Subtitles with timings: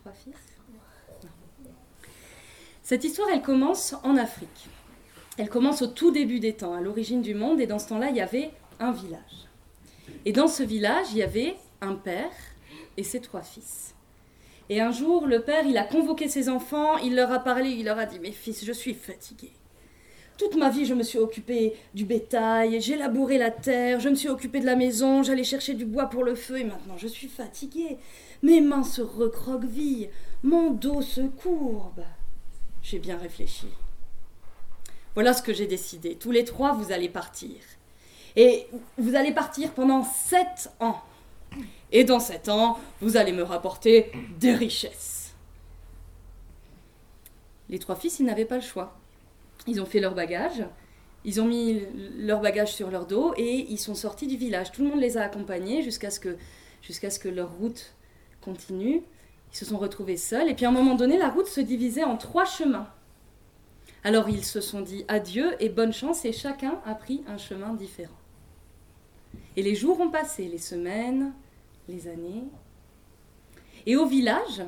[0.00, 0.34] Trois fils
[2.82, 4.68] Cette histoire, elle commence en Afrique.
[5.36, 8.08] Elle commence au tout début des temps, à l'origine du monde, et dans ce temps-là,
[8.10, 9.46] il y avait un village.
[10.24, 12.32] Et dans ce village, il y avait un père
[12.96, 13.94] et ses trois fils.
[14.68, 17.84] Et un jour, le père, il a convoqué ses enfants, il leur a parlé, il
[17.84, 19.50] leur a dit Mes fils, je suis fatigué.
[20.40, 24.14] Toute ma vie, je me suis occupé du bétail, j'ai labouré la terre, je me
[24.14, 27.08] suis occupé de la maison, j'allais chercher du bois pour le feu, et maintenant je
[27.08, 27.98] suis fatigué.
[28.42, 30.08] Mes mains se recroquevillent,
[30.42, 32.02] mon dos se courbe.
[32.82, 33.66] J'ai bien réfléchi.
[35.12, 36.14] Voilà ce que j'ai décidé.
[36.14, 37.56] Tous les trois, vous allez partir.
[38.34, 41.02] Et vous allez partir pendant sept ans.
[41.92, 45.34] Et dans sept ans, vous allez me rapporter des richesses.
[47.68, 48.99] Les trois fils, ils n'avaient pas le choix.
[49.66, 50.64] Ils ont fait leur bagage,
[51.24, 51.82] ils ont mis
[52.16, 54.72] leur bagage sur leur dos et ils sont sortis du village.
[54.72, 57.94] Tout le monde les a accompagnés jusqu'à ce que, leur route
[58.40, 59.02] continue.
[59.52, 62.04] Ils se sont retrouvés seuls et puis à un moment donné, la route se divisait
[62.04, 62.88] en trois chemins.
[64.02, 67.74] Alors ils se sont dit adieu et bonne chance et chacun a pris un chemin
[67.74, 68.14] différent.
[69.56, 71.34] Et les jours ont passé, les semaines,
[71.88, 72.44] les années.
[73.84, 74.62] Et au village,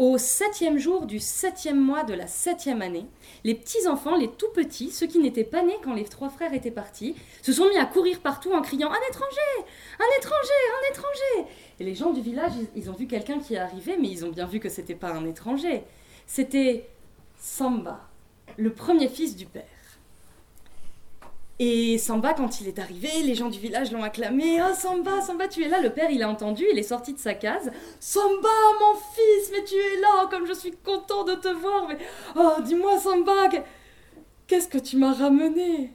[0.00, 3.04] au septième jour du septième mois de la septième année,
[3.44, 6.70] les petits-enfants, les tout petits, ceux qui n'étaient pas nés quand les trois frères étaient
[6.70, 9.36] partis, se sont mis à courir partout en criant Un étranger
[9.98, 10.38] Un étranger
[10.72, 14.08] Un étranger Et les gens du village, ils ont vu quelqu'un qui est arrivé, mais
[14.08, 15.84] ils ont bien vu que c'était pas un étranger.
[16.26, 16.88] C'était
[17.38, 18.00] Samba,
[18.56, 19.64] le premier fils du père.
[21.62, 24.62] Et Samba, quand il est arrivé, les gens du village l'ont acclamé.
[24.62, 25.82] Oh Samba, Samba, tu es là.
[25.82, 27.70] Le père, il a entendu, il est sorti de sa case.
[28.00, 28.48] Samba,
[28.80, 31.86] mon fils, mais tu es là, comme je suis content de te voir.
[31.86, 31.98] Mais
[32.34, 33.50] oh, dis-moi, Samba,
[34.46, 35.92] qu'est-ce que tu m'as ramené?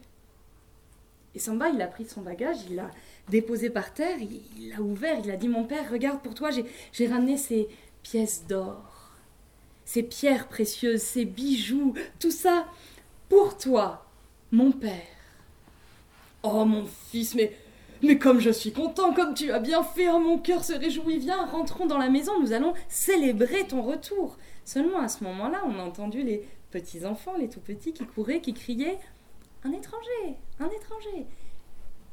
[1.34, 2.90] Et Samba, il a pris son bagage, il l'a
[3.28, 6.50] déposé par terre, il l'a ouvert, il a dit Mon père, regarde, pour toi,
[6.92, 7.66] j'ai ramené ces
[8.04, 8.96] pièces d'or
[9.86, 12.66] ces pierres précieuses, ces bijoux, tout ça
[13.28, 14.04] pour toi,
[14.50, 15.15] mon père.
[16.42, 17.52] Oh mon fils, mais
[18.18, 21.46] comme je suis content, comme tu as bien fait, oh, mon cœur se réjouit, viens,
[21.46, 24.36] rentrons dans la maison, nous allons célébrer ton retour.
[24.64, 28.52] Seulement à ce moment-là, on a entendu les petits-enfants, les tout petits, qui couraient, qui
[28.52, 28.98] criaient
[29.64, 31.26] Un étranger, un étranger.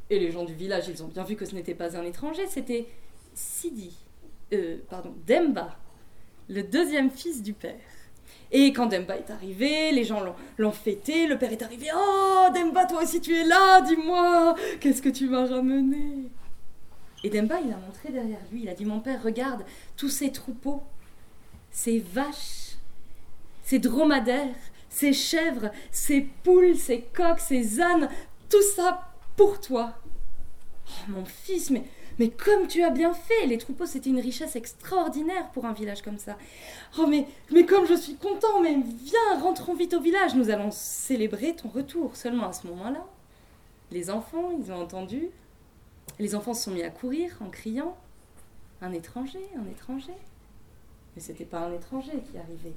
[0.10, 2.46] Et les gens du village, ils ont bien vu que ce n'était pas un étranger,
[2.48, 2.88] c'était
[3.34, 3.98] Sidi,
[4.54, 5.78] euh, pardon, Demba,
[6.50, 7.80] le deuxième fils du père.
[8.56, 10.24] Et quand Demba est arrivé, les gens
[10.60, 11.88] l'ont fêté, le père est arrivé.
[11.94, 16.30] Oh, Demba, toi aussi tu es là, dis-moi, qu'est-ce que tu m'as ramené?
[17.24, 19.66] Et Demba, il a montré derrière lui, il a dit Mon père, regarde
[19.98, 20.84] tous ces troupeaux,
[21.72, 22.78] ces vaches,
[23.64, 24.56] ces dromadaires,
[24.88, 28.08] ces chèvres, ces poules, ces coqs, ces ânes,
[28.50, 29.96] tout ça pour toi.
[30.88, 31.86] Oh, mon fils, mais
[32.20, 36.02] mais comme tu as bien fait Les troupeaux, c'était une richesse extraordinaire pour un village
[36.02, 36.38] comme ça.
[37.00, 40.72] Oh, mais, mais comme je suis content Mais viens, rentrons vite au village, nous allons
[40.72, 42.16] célébrer ton retour.
[42.16, 43.06] Seulement à ce moment-là,
[43.92, 45.30] les enfants, ils ont entendu.
[46.20, 47.96] Les enfants se sont mis à courir en criant
[48.82, 50.14] Un étranger, un étranger.
[51.16, 52.74] Mais c'était pas un étranger qui arrivait.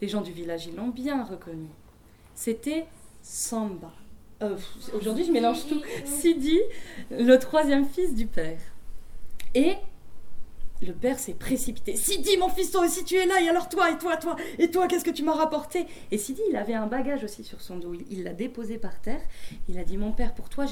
[0.00, 1.68] Les gens du village, ils l'ont bien reconnu.
[2.34, 2.86] C'était
[3.22, 3.92] Samba.
[4.42, 4.56] Euh,
[4.94, 5.80] aujourd'hui, je mélange tout.
[6.04, 6.58] Sidi,
[7.10, 8.58] le troisième fils du père.
[9.54, 9.76] Et
[10.84, 11.94] le père s'est précipité.
[11.94, 14.68] Sidi, mon fils, toi aussi tu es là, et alors toi, et toi, toi, et
[14.68, 15.86] toi, qu'est-ce que tu m'as rapporté?
[16.10, 17.94] Et Sidi, il avait un bagage aussi sur son dos.
[18.10, 19.20] Il l'a déposé par terre.
[19.68, 20.64] Il a dit Mon père, pour toi,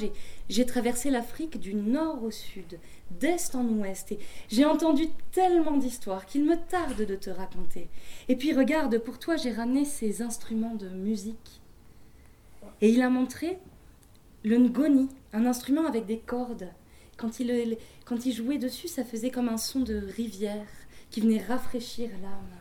[0.49, 2.77] j'ai traversé l'Afrique du nord au sud,
[3.09, 7.87] d'est en ouest, et j'ai entendu tellement d'histoires qu'il me tarde de te raconter.
[8.27, 11.61] Et puis regarde, pour toi, j'ai ramené ces instruments de musique
[12.81, 13.59] et il a montré
[14.43, 16.69] le ngoni, un instrument avec des cordes.
[17.17, 20.67] Quand il, jouait dessus, ça faisait comme un son de rivière
[21.11, 22.57] qui venait rafraîchir l'âme.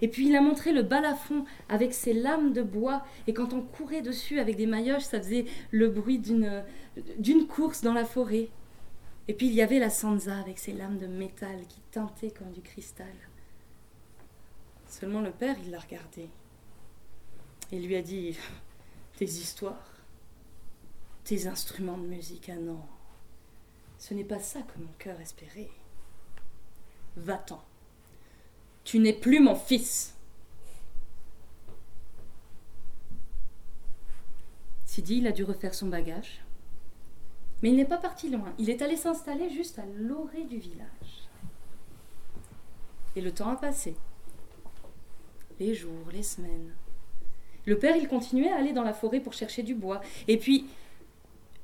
[0.00, 3.62] Et puis il a montré le balafon avec ses lames de bois, et quand on
[3.62, 8.48] courait dessus avec des maillotches, ça faisait le bruit d'une, course dans la forêt.
[9.26, 12.52] Et puis il y avait la sansa avec ses lames de métal qui teintaient comme
[12.52, 13.06] du cristal.
[14.86, 16.28] Seulement le père, il l'a regardé
[17.72, 18.36] et lui a dit
[19.20, 19.98] tes histoires,
[21.24, 22.48] tes instruments de musique.
[22.48, 22.80] Ah non,
[23.98, 25.68] ce n'est pas ça que mon cœur espérait.
[27.18, 27.62] Va-t'en.
[28.82, 30.14] Tu n'es plus mon fils.
[34.86, 36.40] Sidi, il a dû refaire son bagage.
[37.62, 38.54] Mais il n'est pas parti loin.
[38.56, 41.28] Il est allé s'installer juste à l'orée du village.
[43.16, 43.94] Et le temps a passé.
[45.58, 46.72] Les jours, les semaines,
[47.66, 50.00] le père, il continuait à aller dans la forêt pour chercher du bois.
[50.28, 50.66] Et puis,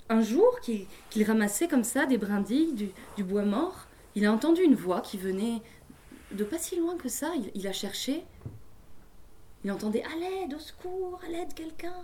[0.09, 4.75] un jour qu'il ramassait comme ça des brindilles, du, bois mort, il a entendu une
[4.75, 5.61] voix qui venait
[6.33, 8.25] de pas si loin que ça, il, a cherché.
[9.65, 11.95] Il entendait à l'aide, au secours, à l'aide, quelqu'un.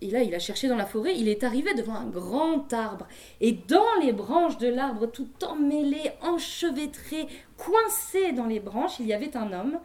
[0.00, 3.06] Et là, il a cherché dans la forêt, il est arrivé devant un grand arbre.
[3.40, 7.26] Et dans les branches de l'arbre, tout emmêlé, enchevêtré,
[7.56, 9.78] coincé dans les branches, il y avait un homme.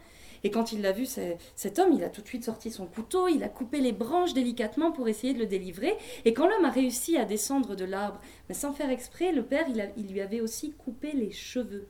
[0.44, 3.28] Et quand il l'a vu, cet homme, il a tout de suite sorti son couteau,
[3.28, 5.98] il a coupé les branches délicatement pour essayer de le délivrer.
[6.26, 9.68] Et quand l'homme a réussi à descendre de l'arbre, mais sans faire exprès, le père,
[9.98, 11.88] il, lui avait aussi coupé les cheveux.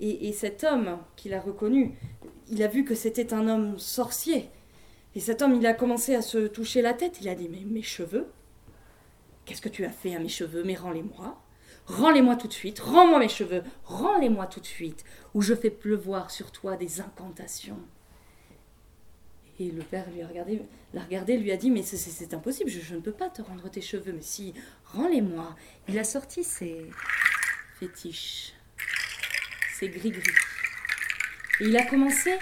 [0.00, 1.94] Et, et cet homme qu'il a reconnu,
[2.50, 4.50] il a vu que c'était un homme sorcier.
[5.14, 7.18] Et cet homme, il a commencé à se toucher la tête.
[7.22, 8.26] Il a dit Mais mes cheveux
[9.46, 10.64] Qu'est-ce que tu as fait à mes cheveux?
[10.64, 11.40] Mais rends-les-moi.
[11.86, 12.80] Rends-les-moi tout de suite.
[12.80, 13.62] Rends-moi mes cheveux.
[13.84, 15.04] Rends-les-moi tout de suite.
[15.34, 17.78] Ou je fais pleuvoir sur toi des incantations.
[19.58, 20.60] Et le père lui a regardé,
[20.92, 23.80] l'a regardé, lui a dit Mais c'est impossible, je, ne peux pas te rendre tes
[23.80, 24.12] cheveux.
[24.12, 24.52] Mais si,
[24.92, 25.56] rends-les-moi.
[25.88, 26.90] Il a sorti ses
[27.78, 28.52] fétiches,
[29.78, 30.34] ses gris-gris.
[31.60, 32.34] Et il a commencé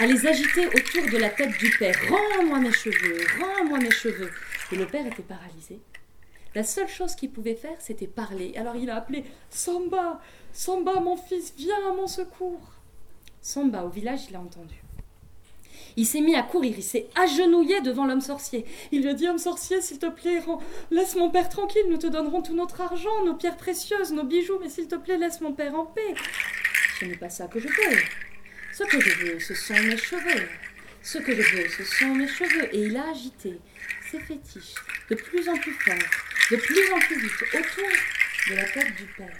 [0.00, 1.94] à les agiter autour de la tête du père.
[2.08, 4.30] Rends-moi mes cheveux, rends-moi mes cheveux.
[4.72, 5.80] Et le père était paralysé.
[6.54, 8.54] La seule chose qu'il pouvait faire, c'était parler.
[8.56, 10.20] Alors il a appelé Samba,
[10.52, 12.72] Samba, mon fils, viens à mon secours.
[13.42, 14.82] Samba, au village, il a entendu.
[15.96, 18.64] Il s'est mis à courir, il s'est agenouillé devant l'homme sorcier.
[18.92, 20.42] Il lui a dit Homme sorcier, s'il te plaît,
[20.90, 24.58] laisse mon père tranquille, nous te donnerons tout notre argent, nos pierres précieuses, nos bijoux,
[24.60, 26.14] mais s'il te plaît, laisse mon père en paix.
[27.00, 27.98] Ce n'est pas ça que je veux.
[28.72, 30.48] Ce que je veux, ce sont mes cheveux.
[31.02, 32.74] Ce que je veux, ce sont mes cheveux.
[32.74, 33.58] Et il a agité
[34.10, 34.74] ses fétiches
[35.10, 35.96] de plus en plus fort,
[36.50, 37.88] de plus en plus vite, autour
[38.50, 39.36] de la tête du père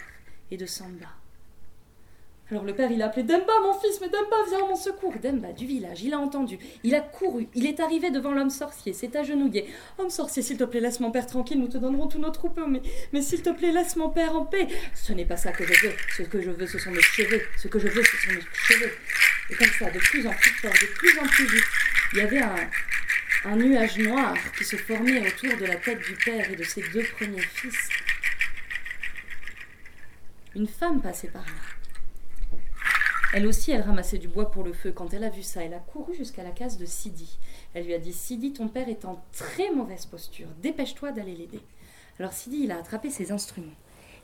[0.51, 1.07] et de Samba.
[2.51, 5.13] Alors le père, il a appelé Demba, mon fils, mais Demba, viens à mon secours.
[5.21, 8.93] Demba, du village, il a entendu, il a couru, il est arrivé devant l'homme sorcier,
[8.93, 9.67] s'est agenouillé.
[9.99, 12.65] Homme sorcier, s'il te plaît, laisse mon père tranquille, nous te donnerons tout notre troupeau,
[12.65, 12.81] mais,
[13.13, 14.67] mais s'il te plaît, laisse mon père en paix.
[14.95, 17.41] Ce n'est pas ça que je veux, ce que je veux, ce sont mes cheveux,
[17.55, 18.91] ce que je veux, ce sont mes cheveux.
[19.51, 21.65] Et comme ça, de plus en plus fort, de plus en plus vite,
[22.13, 22.55] il y avait un,
[23.45, 26.81] un nuage noir qui se formait autour de la tête du père et de ses
[26.89, 27.89] deux premiers fils.
[30.55, 32.49] Une femme passait par là.
[33.31, 34.91] Elle aussi, elle ramassait du bois pour le feu.
[34.91, 37.37] Quand elle a vu ça, elle a couru jusqu'à la case de Sidi.
[37.73, 40.47] Elle lui a dit Sidi, ton père est en très mauvaise posture.
[40.61, 41.61] Dépêche-toi d'aller l'aider.
[42.19, 43.67] Alors Sidi, il a attrapé ses instruments.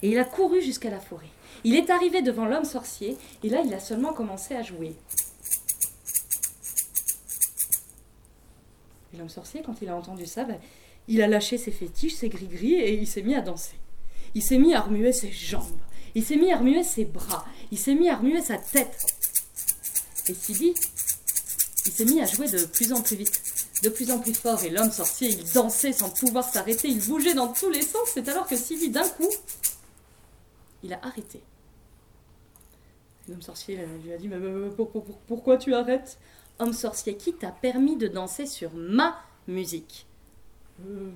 [0.01, 1.29] Et il a couru jusqu'à la forêt.
[1.63, 3.17] Il est arrivé devant l'homme sorcier.
[3.43, 4.95] Et là, il a seulement commencé à jouer.
[9.17, 10.59] L'homme sorcier, quand il a entendu ça, ben,
[11.07, 13.75] il a lâché ses fétiches, ses gris-gris, et il s'est mis à danser.
[14.33, 15.79] Il s'est mis à remuer ses jambes.
[16.15, 17.45] Il s'est mis à remuer ses bras.
[17.71, 19.05] Il s'est mis à remuer sa tête.
[20.27, 20.73] Et Sidi,
[21.85, 23.41] il s'est mis à jouer de plus en plus vite,
[23.83, 24.63] de plus en plus fort.
[24.63, 26.87] Et l'homme sorcier, il dansait sans pouvoir s'arrêter.
[26.87, 28.09] Il bougeait dans tous les sens.
[28.13, 29.29] C'est alors que Sidi, d'un coup,
[30.83, 31.41] il a arrêté.
[33.27, 34.37] L'homme sorcier lui a dit Mais
[35.27, 36.19] pourquoi tu arrêtes?
[36.59, 39.17] Homme sorcier, qui t'a permis de danser sur ma
[39.47, 40.05] musique?
[40.85, 41.09] Euh,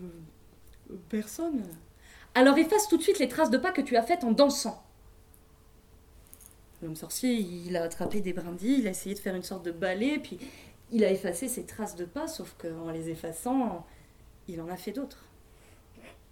[1.09, 1.63] Personne.
[2.35, 4.83] Alors efface tout de suite les traces de pas que tu as faites en dansant.
[6.81, 9.71] L'homme sorcier, il a attrapé des brindilles, il a essayé de faire une sorte de
[9.71, 10.39] balai, puis
[10.91, 13.85] il a effacé ses traces de pas, sauf qu'en les effaçant,
[14.47, 15.25] il en a fait d'autres.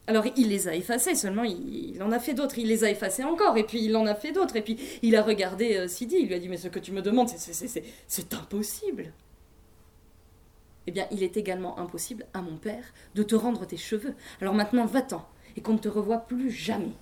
[0.08, 3.26] Alors il les a effacées, seulement il, en a fait d'autres, il les a effacées
[3.26, 6.16] encore, et puis il en a fait d'autres, et puis il a regardé euh, Sidi,
[6.22, 9.12] il lui a dit Mais ce que tu me demandes, c'est impossible.
[10.90, 14.16] Eh bien, il est également impossible à mon père de te rendre tes cheveux.
[14.40, 16.96] Alors maintenant, va-t'en, et qu'on ne te revoie plus jamais.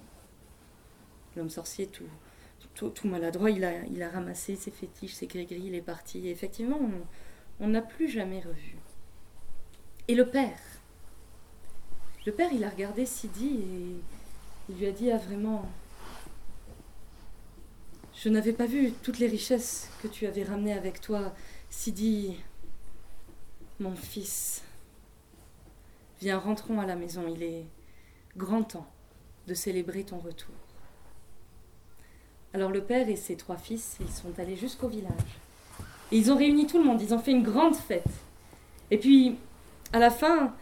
[1.35, 5.81] L'homme sorcier, tout, maladroit, il a, il a ramassé ses fétiches, ses gris-gris, il est
[5.81, 6.27] parti.
[6.27, 6.79] Et effectivement,
[7.59, 8.77] on n'a plus jamais revu.
[10.07, 10.57] Et le père
[12.25, 14.01] Le père, il a regardé Sidi et
[14.69, 15.69] il lui a dit Ah, vraiment,
[18.15, 21.33] je n'avais pas vu toutes les richesses que tu avais ramenées avec toi.
[21.69, 22.35] Sidi,
[23.79, 24.63] mon fils,
[26.19, 27.25] viens, rentrons à la maison.
[27.27, 27.65] Il est
[28.35, 28.87] grand temps
[29.45, 30.55] de célébrer ton retour.
[32.55, 35.13] Alors le père et ses trois fils, ils sont allés jusqu'au village.
[36.11, 38.03] Et ils ont réuni tout le monde, ils ont fait une grande fête.
[38.89, 39.37] Et puis,
[39.93, 40.55] à la fin,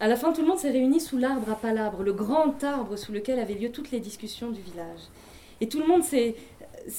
[0.00, 2.96] à la fin tout le monde s'est réuni sous l'arbre à palabre, le grand arbre
[2.96, 5.00] sous lequel avaient lieu toutes les discussions du village.
[5.60, 6.34] Et tout le monde s'est,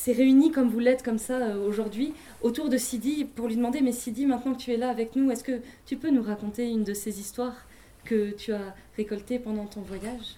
[0.07, 3.91] réuni comme vous l'êtes comme ça euh, aujourd'hui autour de Sidi pour lui demander mais
[3.91, 6.83] Sidi maintenant que tu es là avec nous est-ce que tu peux nous raconter une
[6.83, 7.67] de ces histoires
[8.03, 10.37] que tu as récoltées pendant ton voyage?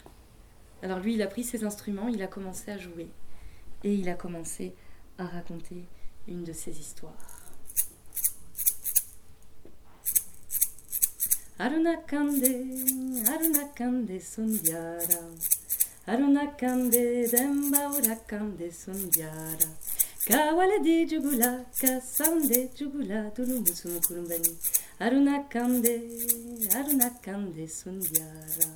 [0.84, 3.08] Alors lui il a pris ses instruments, il a commencé à jouer
[3.86, 4.74] et il a commencé
[5.18, 5.86] à raconter
[6.28, 7.37] une de ses histoires.
[11.60, 12.52] Arunakande,
[13.34, 15.22] Arunakande Sundiara,
[16.08, 19.68] Arunakande Demba Urakande Sundiara,
[20.28, 24.58] Kawaledi jugula, kasande jugula, tulumusumu kurumbani.
[25.00, 26.02] Aruna kande,
[26.76, 28.68] aruna kande sundiara.